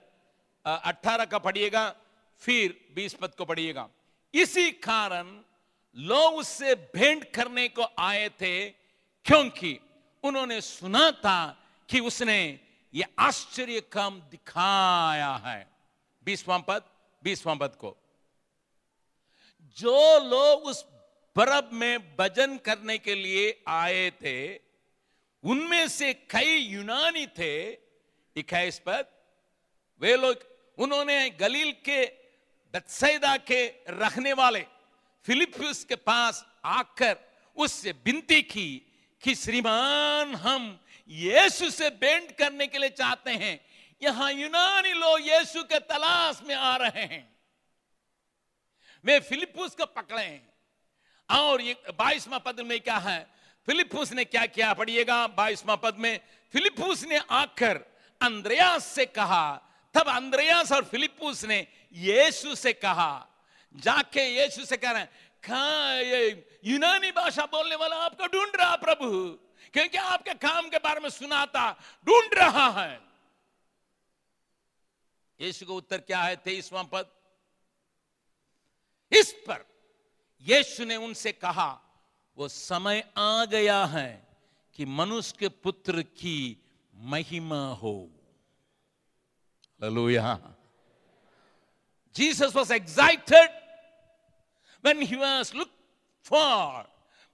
[0.65, 1.89] अट्ठारह का पढ़िएगा,
[2.43, 3.89] फिर बीस पद को पढ़िएगा।
[4.35, 5.27] इसी कारण
[5.97, 8.69] लोग उससे भेंट करने को आए थे,
[9.27, 9.79] क्योंकि
[10.25, 12.61] उन्होंने सुना था कि उसने
[12.95, 15.71] ये आश्चर्य काम दिखाया है।
[16.25, 16.83] बीसवां पद
[17.25, 17.97] बीसवां पद को।
[19.63, 20.85] जो लोग उस
[21.37, 24.57] बरब में भजन करने के लिए आए थे,
[25.45, 27.73] उनमें से कई यूनानी थे।
[28.37, 29.07] इक्कीस पद
[30.01, 30.37] वे लोग,
[30.79, 32.07] उन्होंने गलील के
[32.75, 34.67] बत्सैदा के रखने वाले
[35.25, 37.17] फिलिपियस के पास आकर
[37.57, 38.83] उससे विनती की
[39.23, 43.61] कि, श्रीमान, हम यीशु से बेंट करने के लिए चाहते हैं।
[44.03, 47.37] यहाँ यूनानी लोग यीशु के तलाश में आ रहे हैं।
[49.05, 50.55] वे फिलिपुस को पकड़े हैं।
[51.31, 53.27] और ये बाईसवा पद में क्या है?
[53.67, 54.73] फिलिपुस ने क्या किया?
[54.75, 56.21] पढ़िएगा बाईसवा पद में।
[56.53, 57.77] फिलिपुस ने आकर
[58.23, 59.61] अंद्रयास से कहा।
[59.95, 63.27] तब अंद्रयास और फिलिपुस ने यीशु से कहा।
[63.75, 65.11] जाके यीशु से कह रहे हैं
[65.43, 66.01] कहा
[66.65, 69.39] यूनानी भाषा बोलने वाला आपको ढूंढ रहा प्रभु।
[69.75, 71.73] क्योंकि आपके काम के बारे में सुना था
[72.07, 73.01] ढूंढ रहा है।
[75.41, 76.37] यीशु का उत्तर क्या है?
[76.37, 77.11] तेईसवां पद।
[79.13, 79.65] इस पर
[80.41, 81.81] यीशु ने उनसे कहा,
[82.37, 84.29] वो समय आ गया है
[84.75, 86.57] कि मनुष्य के पुत्र की
[86.95, 88.11] महिमा हो।
[89.81, 90.41] Hallelujah.
[92.15, 93.49] Jesus was excited
[94.81, 95.77] when he was looked
[96.23, 96.87] for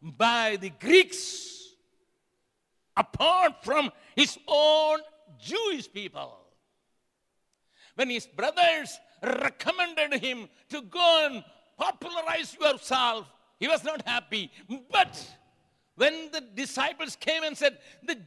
[0.03, 1.60] by the Greeks.
[3.01, 4.99] Apart from his own
[5.39, 6.37] Jewish people.
[7.95, 11.45] When his brothers recommended him to go and
[11.77, 13.27] popularize yourself,
[13.59, 14.51] he was not happy.
[14.91, 15.13] But
[15.97, 18.19] when the disciples came and said, The,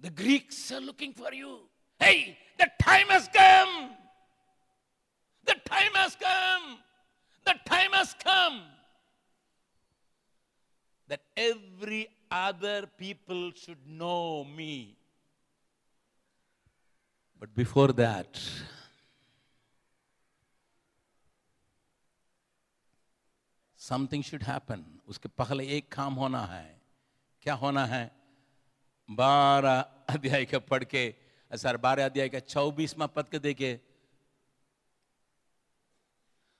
[0.00, 1.60] the Greeks are looking for you.
[1.98, 3.90] Hey, the time has come.
[5.44, 6.78] The time has come.
[7.44, 8.62] The time has come
[11.08, 14.96] that every other people should know me.
[17.42, 18.40] But before that,
[23.78, 26.80] something should happen उसके पहले एक काम होना है।
[27.42, 28.10] क्या होना है?
[29.10, 31.14] बारह अध्याय का पढ़ के
[31.50, 33.80] सर बारह अध्याय का चौबीसवा पद के देखे।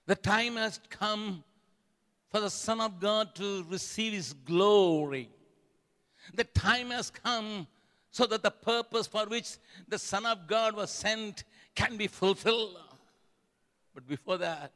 [0.09, 1.43] The time has come
[2.33, 5.29] for the Son of God to receive His glory.
[6.35, 7.67] The time has come
[8.11, 12.79] so that the purpose for which the Son of God was sent can be fulfilled.
[13.95, 14.73] But before that,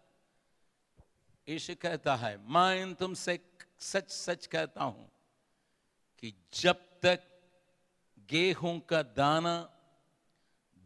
[1.49, 3.39] यीशु कहता है मैं तुमसे
[3.79, 5.07] सच सच कहता हूँ
[6.19, 7.23] कि जब तक
[8.29, 9.55] गेहूँ का दाना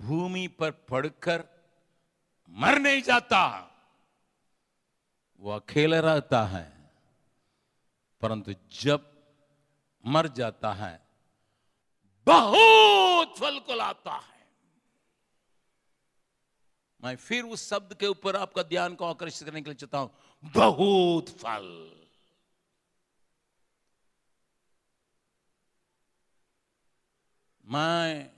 [0.00, 1.44] भूमि पर पड़कर
[2.50, 3.69] मर नहीं जाता
[5.40, 6.66] वो अकेले रहता है,
[8.22, 9.06] परंतु जब
[10.04, 11.00] मर जाता है,
[12.26, 14.38] बहुत फल को लाता है।
[17.00, 20.10] मैं फिर उस शब्द के ऊपर आपका ध्यान को आकर्षित करने के लिए चाहता हूँ,
[20.44, 21.68] बहुत फल।
[27.64, 28.30] मैं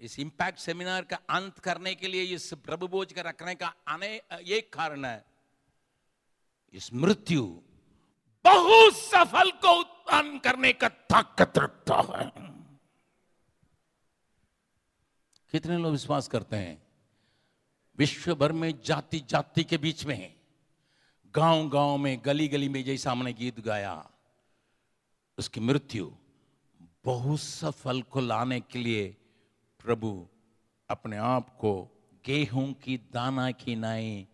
[0.00, 4.08] इस इंपैक्ट सेमिनार का अंत करने के लिए, इस प्रभु बोझ का रखने का आने
[4.32, 5.24] एक कारण है।
[6.74, 7.44] इस मृत्यु
[8.44, 12.30] बहुत सफल को उत्पन्न करने का ताकत रखता है।
[15.52, 16.82] कितने लोग विश्वास करते हैं?
[17.98, 20.34] विश्व भर में जाति जाति के बीच में
[21.34, 24.10] गाँव गाँव में गली गली में जैसा हमने गीत गाया,
[25.38, 26.10] उसकी मृत्यु
[27.04, 29.08] बहुत सफल को लाने के लिए
[29.80, 30.26] प्रभु
[30.90, 31.72] अपने आप को
[32.24, 34.26] गेहूँ की दाना की नाई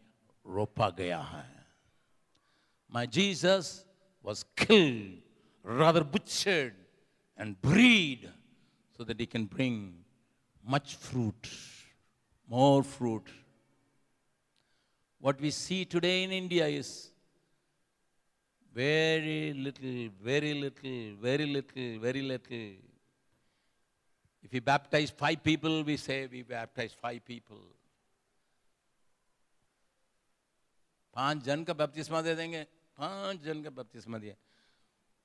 [0.47, 1.54] रोपा गया है।
[2.94, 3.86] My Jesus
[4.24, 5.22] was killed,
[5.64, 6.74] rather butchered
[7.38, 8.30] and breed
[8.98, 9.94] so that he can bring
[10.66, 11.50] much fruit,
[12.48, 13.28] more fruit.
[15.20, 17.12] What we see today in India is
[18.74, 22.74] very little, very little, very little, very little.
[24.42, 27.62] If we baptize five people, we say we baptize five people.
[31.16, 32.66] पांच जन का बपतिस्मा दे देंगे
[32.99, 34.35] पाँच जन का बपतिस्मा दिया।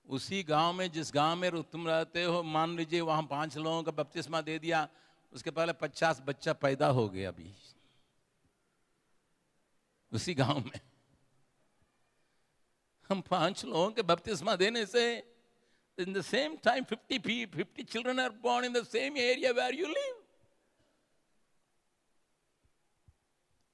[0.05, 3.91] उसी गाँव में, जिस गाँव में तुम रहते हो, मान लीजिए वहाँ पाँच लोगों का
[3.91, 4.87] बपतिस्मा दे दिया,
[5.33, 7.53] उसके पहले पचास बच्चा पैदा हो गया अभी।
[10.11, 10.79] उसी गाँव में।
[13.09, 15.23] हम पाँच लोगों के बपतिस्मा देने से,
[15.97, 19.73] in the same time 50 people 50 children are born in the same area where
[19.73, 20.15] you live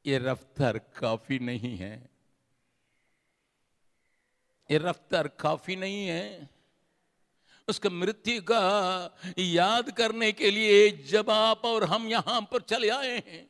[0.05, 2.14] ये रफ्तार काफ़ी नहीं है।
[4.69, 6.49] ये रफ्तार काफ़ी नहीं है
[7.67, 8.61] उसका मृत्यु का
[9.39, 13.43] याद करने के लिए जब आप और हम यहाँ पर चले आए हैं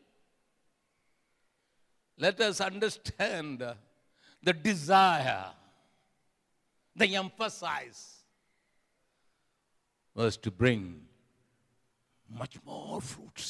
[2.20, 3.64] as understand
[4.44, 5.54] the desire
[6.96, 8.04] the emphasize
[10.16, 10.84] was to bring
[12.30, 13.50] much more fruits.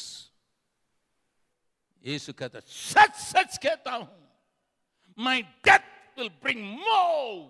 [2.06, 4.08] यीशु कहता सच सच कहता हूँ,
[5.18, 7.50] my death will bring more.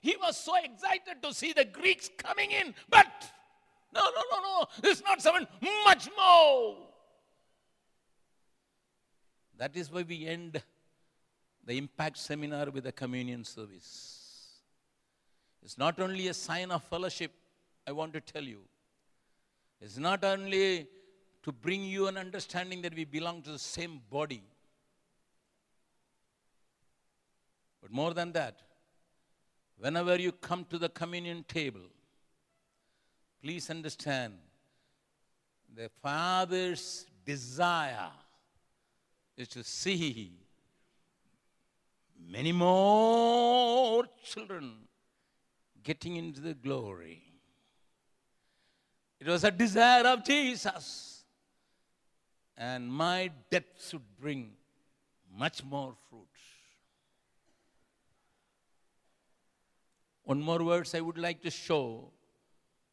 [0.00, 3.06] He was so excited to see the Greeks coming in, but
[3.94, 5.46] no, no, no, no, it's not seven,
[5.84, 6.76] much more.
[9.56, 10.62] That is why we end
[11.64, 14.60] the impact seminar with a communion service.
[15.62, 17.32] It's not only a sign of fellowship,
[17.86, 18.60] I want to tell you.
[19.80, 20.86] It's not only
[21.42, 24.42] to bring you an understanding that we belong to the same body.
[27.88, 28.60] But more than that,
[29.78, 31.88] whenever you come to the communion table,
[33.42, 34.34] please understand
[35.74, 38.10] the Father's desire
[39.36, 40.32] is to see
[42.28, 44.72] many more children
[45.82, 47.22] getting into the glory.
[49.20, 51.24] It was a desire of Jesus
[52.56, 54.50] and my death should bring
[55.34, 56.37] much more fruit.
[60.27, 62.11] One more verse I would like to show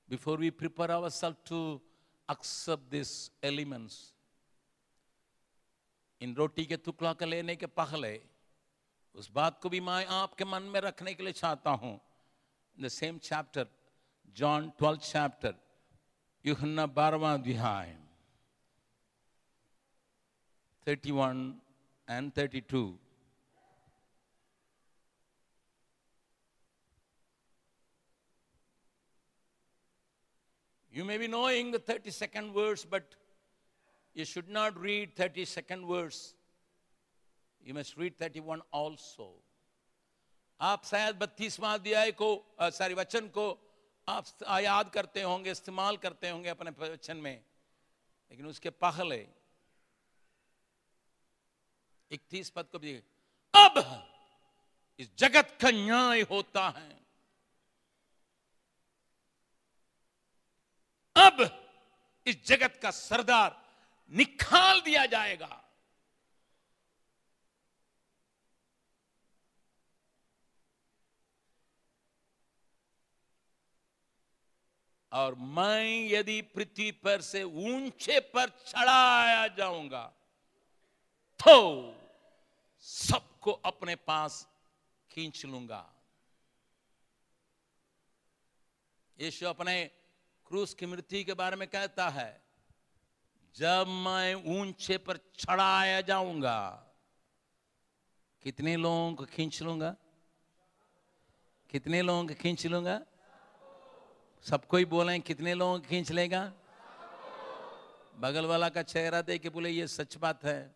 [0.09, 1.81] before we prepare ourselves to
[2.29, 3.99] accept these elements.
[6.21, 8.13] इन रोटी के टुकड़ा के लेने के पहले
[9.15, 11.97] उस बात को भी मैं आपके मन में रखने के लिए चाहता हूं
[12.77, 13.67] the same chapter
[14.37, 15.55] John twelfth chapter
[16.45, 17.97] यूहन्ना बारहवा अध्याय
[20.87, 21.55] 31
[22.09, 22.83] and 32
[30.96, 33.04] You may be knowing the 32nd verse, but
[34.16, 36.34] you should not read 32nd verse.
[37.62, 39.28] You must read 31 also.
[40.60, 42.30] आप शायद बत्तीसवां अध्याय को
[42.78, 43.46] सॉरी वचन को
[44.08, 44.26] आप
[44.64, 47.44] याद करते होंगे इस्तेमाल करते होंगे अपने वचन में
[48.32, 49.18] लेकिन उसके पहले
[52.12, 52.96] इकतीस पद को भी
[53.54, 53.84] अब
[55.00, 56.95] इस जगत का न्याय होता है
[61.16, 61.42] अब
[62.26, 63.62] इस जगत का सरदार
[64.12, 65.62] निकाल दिया जाएगा।
[75.12, 80.04] और मैं यदि पृथ्वी पर से ऊँचे पर चढ़ाया जाऊँगा
[81.40, 81.56] तो
[82.86, 84.48] सबको अपने पास
[85.12, 85.84] खींच लूँगा।
[89.20, 89.76] यीशु अपने
[90.56, 92.42] क्रूस की मृत्यु के बारे में कहता है,
[93.56, 96.60] जब मैं ऊँचे पर चढ़ाया जाऊँगा,
[98.44, 99.96] कितने लोगों को खींच लूँगा?
[101.70, 103.02] कितने लोगों को खींच लूँगा?
[104.46, 106.54] सबको ही बोले, कितने लोगों को खींच लेगा?
[108.18, 110.76] बगल वाला का चेहरा देख के बोले, ये सच बात है।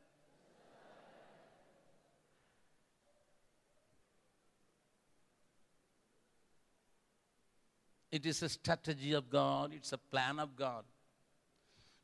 [8.11, 10.83] It is a strategy of God, it's a plan of God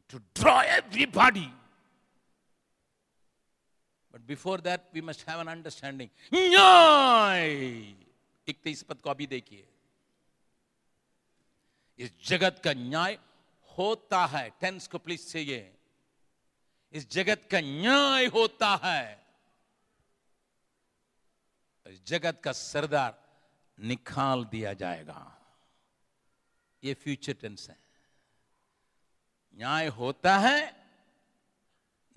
[0.09, 1.51] to draw everybody.
[4.11, 6.09] But before that, we must have an understanding.
[8.47, 9.67] इकतीस पद को अभी देखिए
[11.99, 13.17] इस जगत का न्याय
[13.77, 15.71] होता है टेंस को प्लीज़ चाहिए
[16.93, 19.25] इस जगत का न्याय होता है
[21.85, 23.17] इस जगत का सरदार
[23.77, 25.34] निकाल दिया जाएगा
[26.85, 27.77] ये फ्यूचर टेंस है।
[29.57, 30.59] न्याय होता है,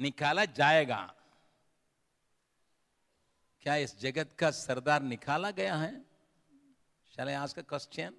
[0.00, 1.00] निकाला जाएगा।
[3.64, 5.92] क्या इस जगत का सरदार निकाला गया है?
[7.14, 8.14] चले आज का question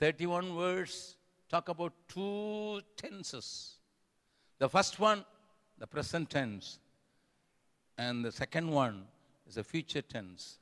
[0.00, 0.96] thirty one words
[1.50, 2.24] talk about two
[3.00, 3.48] tenses
[4.60, 5.24] the first one
[5.78, 6.78] the present tense
[7.98, 9.06] and the second one
[9.46, 10.58] is the future tense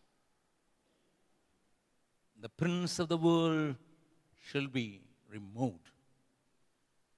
[2.43, 3.77] The prince of the world
[4.41, 5.01] shall be
[5.31, 5.91] removed.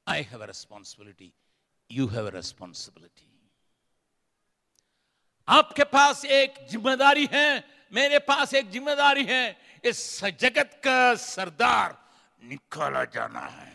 [0.06, 1.32] I have a responsibility.
[1.90, 3.30] You have a responsibility.
[5.48, 7.48] आपके पास एक ज़िम्मेदारी है
[7.94, 9.44] मेरे पास एक ज़िम्मेदारी है
[9.84, 10.00] इस
[10.40, 11.96] जगत का सरदार
[12.48, 13.72] निकाला जाना है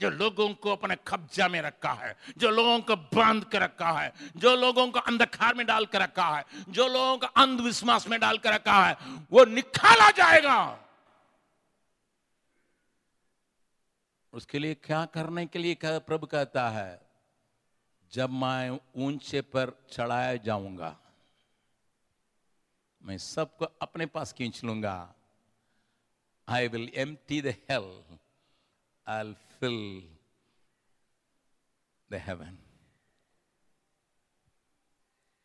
[0.00, 4.12] जो लोगों को अपने कब्जा में रखा है, जो लोगों को बाँध कर रखा है,
[4.36, 8.38] जो लोगों को अंधकार में डाल कर रखा है, जो लोगों को अंधविश्वास में डाल
[8.38, 8.96] कर रखा है,
[9.32, 10.78] वो निकाला जाएगा।
[14.32, 17.00] उसके लिए क्या करने के लिए प्रभु कहता है,
[18.12, 20.96] जब मैं ऊँचे पर चढ़ाया जाऊँगा,
[23.02, 25.14] मैं सबको अपने पास खींच लूँगा।
[26.48, 26.90] I will
[27.28, 27.54] empty the
[29.06, 29.76] I fill
[32.10, 32.58] the heaven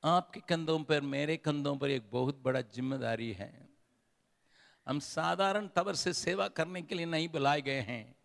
[0.04, 3.52] आपके कंधों पर, मेरे कंधों पर एक बहुत बड़ा ज़िम्मेदारी है।
[4.88, 8.16] हम साधारण तवर से सेवा करने के लिए नहीं बुलाए गए हैं।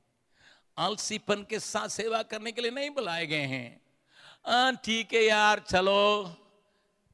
[0.76, 6.34] आलसीपन के साथ सेवा करने के लिए नहीं बुलाए गए हैं। ठीक है यार, चलो।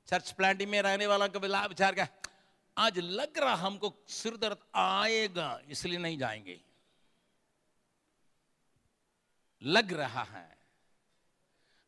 [0.09, 2.07] चर्च प्लांटिंग में रहने वाला का बिला विचार का
[2.77, 6.61] आज लग रहा हमको सिर दर्द आएगा, इसलिए नहीं जाएँगे।
[9.63, 10.59] लग रहा है।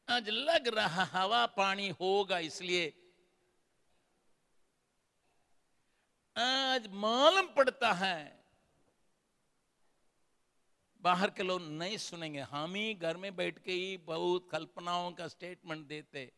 [0.08, 2.86] आज लग रहा हवा पानी होगा इसलिए
[6.36, 8.44] आज मालूम पड़ता है।
[11.00, 15.28] बाहर के लोग नहीं सुनेंगे। हम ही घर में बैठ के ही बहुत कल्पनाओं का
[15.28, 16.32] स्टेटमेंट देते।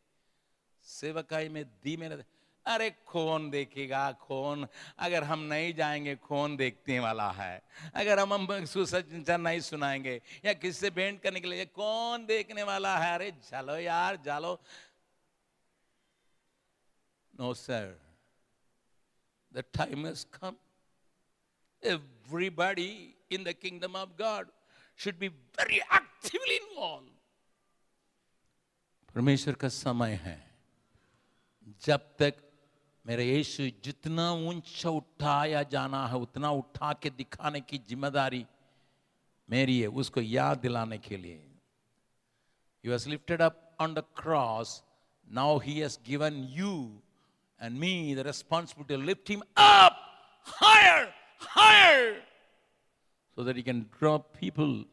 [0.84, 2.37] सेवकाई में दी में रहते।
[2.68, 4.66] अरे कौन देखेगा कौन
[4.98, 7.62] अगर हम नहीं जाएँगे कौन देखने वाला है।
[7.94, 12.96] अगर हम हम सुसज्जन नहीं सुनाएँगे या किससे भेंट करने के लिए कौन देखने वाला
[12.98, 14.60] है। अरे चलो यार चलो
[17.40, 17.98] no sir
[19.54, 20.56] the time has come.
[21.82, 24.48] Everybody in the kingdom of God
[24.98, 27.14] should be very actively involved.
[29.14, 30.36] परमेश्वर का समय है।
[31.84, 32.44] जब तक
[33.08, 38.44] मेरा यीशु, जितना ऊँचा उठाया जाना है, उतना उठा के दिखाने की ज़िम्मेदारी
[39.48, 41.40] मेरी है, उसको याद दिलाने के लिए।
[42.84, 44.82] You has lifted up on the cross
[45.28, 46.72] now he has given you
[47.60, 50.04] and me the responsibility lift him up
[50.60, 51.08] higher
[51.40, 52.20] higher
[53.36, 54.84] so that you can drop people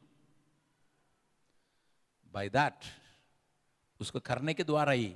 [2.34, 2.90] by that
[4.00, 5.16] उसको करने के द्वारा ही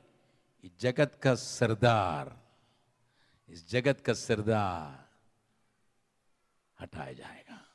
[0.82, 2.36] जगत का सरदार.
[3.50, 5.10] इस जगत का सरदार
[6.82, 7.66] हटाया जाएगा।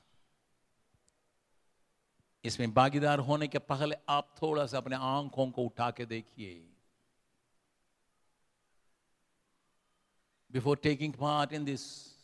[2.44, 6.54] इसमें भागीदार होने के पहले आप थोड़ा सा अपने आँखों को उठा के देखिए।
[10.52, 12.14] Before taking part in this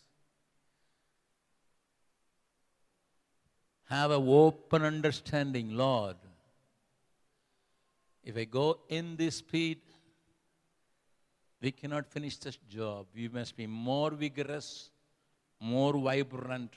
[3.91, 6.17] have a open understanding, lord.
[8.25, 9.79] If i go in this speed
[11.63, 14.91] we cannot finish this job we must be more vigorous
[15.61, 16.73] more vibrant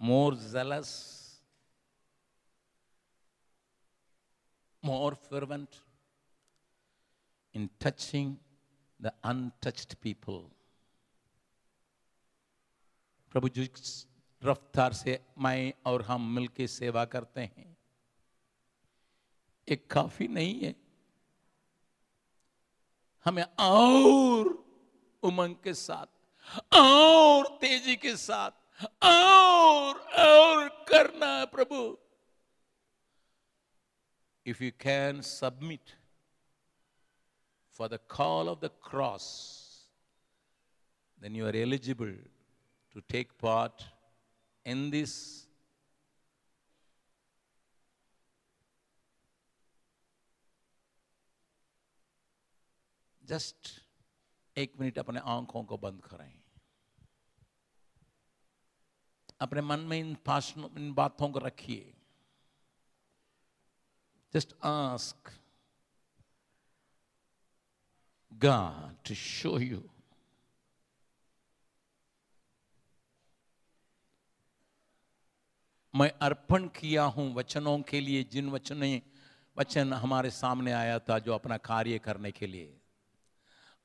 [0.00, 0.90] more zealous
[4.82, 5.80] more fervent
[7.54, 8.36] in touching
[9.00, 10.42] the untouched people.
[13.32, 14.06] प्रभु जिस
[14.42, 17.76] रफ्तार से मैं और हम मिलके सेवा करते हैं
[19.68, 20.74] एक काफ़ी नहीं है
[23.26, 24.48] हमें और
[25.22, 26.06] उमंग के साथ,
[26.76, 28.50] और तेज़ी के साथ,
[29.04, 31.80] और और करना है प्रभु।
[34.46, 35.90] If you can submit
[37.78, 39.26] for the call of the cross
[41.18, 42.12] then you are eligible
[42.94, 43.82] to take part
[44.66, 45.14] in this
[53.28, 53.68] just
[54.58, 56.32] एक मिनट अपने आँखों को बंद करें
[59.40, 61.94] अपने मन में इन भाषणों इन बातों को रखिए।
[64.34, 65.30] Just ask
[68.32, 69.80] God to show you.
[75.94, 79.02] मैं अर्पण किया हूँ वचनों के लिए, जिन वचने,
[79.58, 82.77] वचन हमारे सामने आया था जो अपना कार्य करने के लिए।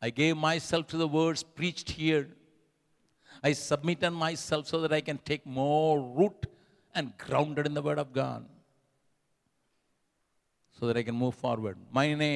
[0.02, 2.28] I gave myself to the words preached here
[3.44, 4.04] I submit
[4.36, 6.46] myself so that I can take more root
[6.94, 8.46] and grounded in the word of God
[10.78, 11.76] so that I can move forward.
[11.94, 12.30] मैंने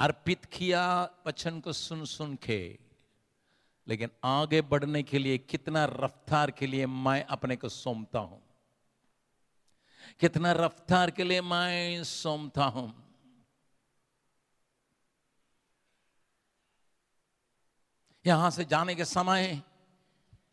[0.00, 0.82] अर्पित किया
[1.26, 2.60] वचन को सुन सुन के
[3.86, 8.38] लेकिन आगे बढ़ने के लिए कितना रफ्तार के लिए मैं अपने को सौंपता हूं
[10.20, 12.88] कितना रफ्तार के लिए मैं सौंपता हूं
[18.25, 19.61] यहाँ से जाने के समय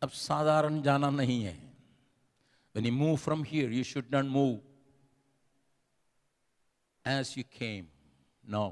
[0.03, 1.53] अब साधारण जाना नहीं है।
[2.75, 4.59] When you move from here you should not move
[7.05, 7.87] as you came
[8.43, 8.71] now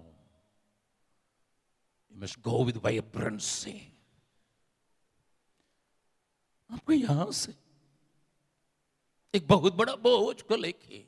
[2.11, 3.79] you must go with vibrancy
[6.69, 7.53] आपको यहाँ से
[9.33, 11.03] एक बहुत बड़ा बोझ को लेके,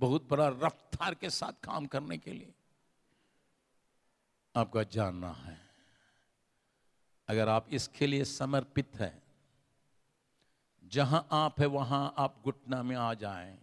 [0.00, 2.54] बहुत बड़ा रफ्तार के साथ काम करने के लिए
[4.54, 5.65] आपका जानना है।
[7.28, 9.22] अगर आप इसके लिए समर्पित हैं,
[10.84, 13.58] जहाँ आप है, वहाँ आप घुटना में आ जाएँ।